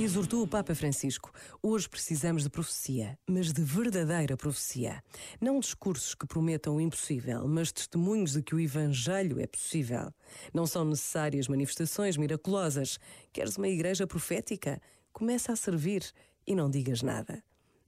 Exortou 0.00 0.44
o 0.44 0.46
Papa 0.46 0.76
Francisco. 0.76 1.32
Hoje 1.60 1.88
precisamos 1.88 2.44
de 2.44 2.48
profecia, 2.48 3.18
mas 3.26 3.52
de 3.52 3.60
verdadeira 3.60 4.36
profecia. 4.36 5.02
Não 5.40 5.58
discursos 5.58 6.14
que 6.14 6.24
prometam 6.24 6.76
o 6.76 6.80
impossível, 6.80 7.48
mas 7.48 7.72
testemunhos 7.72 8.34
de 8.34 8.40
que 8.40 8.54
o 8.54 8.60
Evangelho 8.60 9.40
é 9.40 9.46
possível. 9.48 10.14
Não 10.54 10.68
são 10.68 10.84
necessárias 10.84 11.48
manifestações 11.48 12.16
miraculosas. 12.16 13.00
Queres 13.32 13.56
uma 13.56 13.66
igreja 13.66 14.06
profética? 14.06 14.80
Começa 15.12 15.50
a 15.50 15.56
servir 15.56 16.04
e 16.46 16.54
não 16.54 16.70
digas 16.70 17.02
nada. 17.02 17.42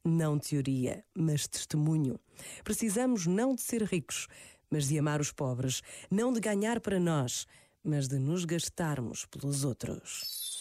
Não 0.04 0.36
teoria, 0.36 1.04
mas 1.14 1.46
testemunho. 1.46 2.18
Precisamos 2.64 3.24
não 3.24 3.54
de 3.54 3.62
ser 3.62 3.84
ricos, 3.84 4.26
mas 4.68 4.88
de 4.88 4.98
amar 4.98 5.20
os 5.20 5.30
pobres, 5.30 5.80
não 6.10 6.32
de 6.32 6.40
ganhar 6.40 6.80
para 6.80 6.98
nós, 6.98 7.46
mas 7.84 8.08
de 8.08 8.18
nos 8.18 8.44
gastarmos 8.44 9.26
pelos 9.26 9.62
outros. 9.62 10.60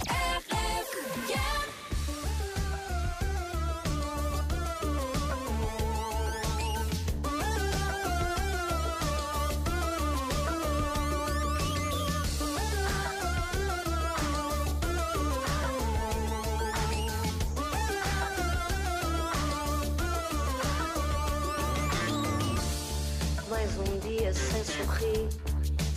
Sem 24.81 24.85
sorrir, 24.85 25.29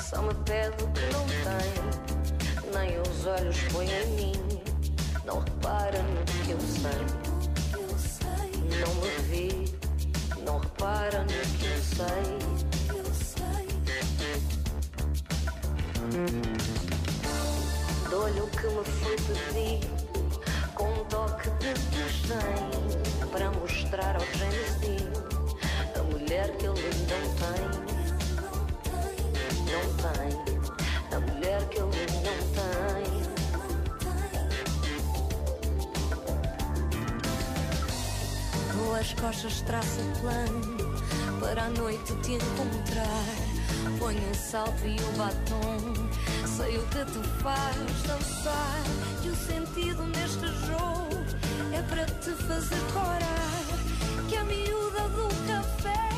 só 0.02 0.22
me 0.22 0.34
pede 0.44 0.82
o 0.82 0.88
que 0.88 1.00
não 1.12 1.24
tem. 1.26 1.72
Nem 2.74 3.00
os 3.00 3.26
olhos 3.26 3.56
põe 3.72 3.86
em 3.86 4.06
mim, 4.16 4.32
não 5.24 5.40
repara 5.40 6.02
no 6.02 6.24
que 6.44 6.50
eu 6.50 6.60
sei. 6.60 7.06
Não 8.80 8.94
me 8.96 9.10
vê, 9.28 9.48
não 10.44 10.58
repara 10.58 11.22
no 11.22 11.28
que 11.28 11.66
eu 11.66 11.82
sei. 11.82 12.24
Dou-lhe 18.10 18.40
o 18.40 18.46
que 18.48 18.66
me 18.66 18.84
foi 18.84 19.16
pedido, 19.16 19.88
com 20.74 20.84
um 20.84 21.04
toque 21.06 21.50
de 21.50 21.72
desdém, 21.90 22.70
para 23.32 23.50
mostrar 23.52 24.16
ao 24.16 24.26
James 24.38 24.64
a 25.98 26.02
mulher 26.02 26.56
que 26.56 26.66
ele 26.66 26.82
não 27.08 27.24
tem. 27.34 27.93
As 39.04 39.12
costas 39.12 39.60
traça 39.60 40.00
o 40.00 40.20
plano 40.20 40.76
para 41.38 41.64
a 41.64 41.68
noite 41.70 42.14
te 42.22 42.32
encontrar. 42.32 43.98
Põe 43.98 44.16
um 44.16 44.34
salto 44.34 44.86
e 44.86 44.96
um 44.98 45.18
batom, 45.18 45.94
sei 46.46 46.78
o 46.78 46.82
que 46.86 47.04
te 47.04 47.42
faz 47.42 47.76
dançar. 48.06 48.82
Que 49.22 49.28
o 49.28 49.36
sentido 49.36 50.04
neste 50.04 50.46
jogo 50.66 51.22
é 51.74 51.82
para 51.82 52.06
te 52.06 52.30
fazer 52.30 52.80
corar. 52.94 54.26
Que 54.26 54.36
a 54.36 54.44
miúda 54.44 55.08
do 55.10 55.28
café 55.46 56.13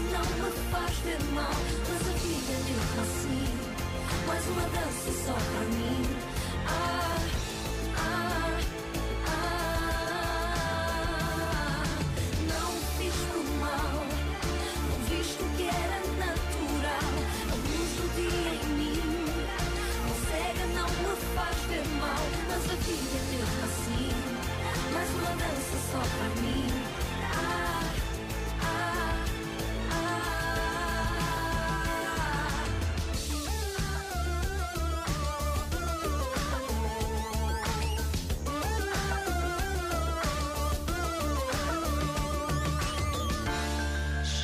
não 0.00 0.20
me 0.20 0.50
faz 0.70 0.96
ver 0.98 1.22
mal 1.32 1.50
assim. 3.00 3.46
Mais 4.26 4.46
uma 4.48 4.62
dança 4.62 5.12
só 5.24 5.32
para 5.32 5.64
mim. 5.76 6.02
Ah, 6.66 7.18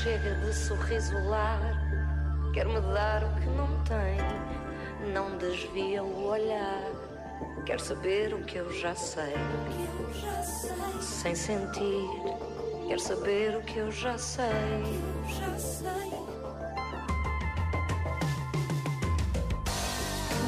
chega 0.03 0.35
de 0.35 0.53
sorriso 0.53 1.17
largo, 1.29 2.53
quer-me 2.53 2.81
dar 2.93 3.23
o 3.23 3.41
que 3.41 3.47
não 3.51 3.69
tem, 3.85 5.13
não 5.13 5.39
desvia 5.39 6.03
o 6.03 6.27
olhar, 6.27 6.91
quer 7.65 7.79
saber 7.79 8.35
o 8.35 8.43
que 8.43 8.57
eu 8.57 8.73
já 8.73 8.97
sei, 8.97 9.33
sem 11.01 11.37
sentir, 11.37 12.09
quer 12.89 12.99
saber 12.99 13.57
o 13.57 13.63
que 13.63 13.77
eu 13.77 13.93
já 13.93 14.19
sei. 14.19 14.43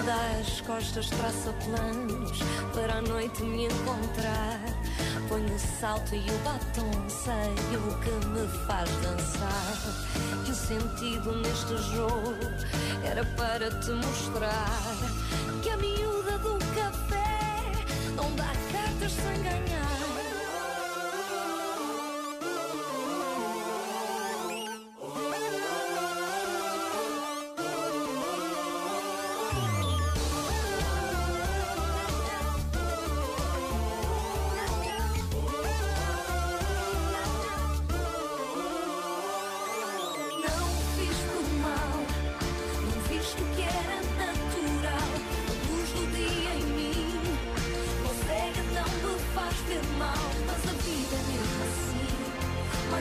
Dá 0.04 0.41
as 0.41 0.60
costas, 0.62 1.09
traça 1.10 1.54
planos 1.64 2.41
para 2.72 2.94
a 2.94 3.03
noite 3.03 3.44
me 3.44 3.66
encontrar. 3.66 4.60
Põe 5.29 5.45
o 5.47 5.59
salto 5.59 6.15
e 6.15 6.31
o 6.31 6.39
batom, 6.45 7.09
sei 7.09 7.77
o 7.77 7.99
que 8.01 8.27
me 8.29 8.47
faz 8.67 8.89
dançar. 9.03 10.45
Que 10.45 10.51
o 10.51 10.55
sentido 10.55 11.37
neste 11.37 11.77
jogo 11.95 12.35
era 13.03 13.25
para 13.37 13.71
te 13.81 13.91
mostrar 13.91 14.81
que 15.62 15.71
a 15.71 15.77
miúda 15.77 16.39
do 16.39 16.59
café 16.75 17.73
não 18.17 18.35
dá 18.37 18.53
cartas 18.71 19.12
sem 19.12 19.43
ganhar. 19.43 19.75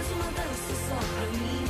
Pra 0.09 1.25
mim 1.39 1.65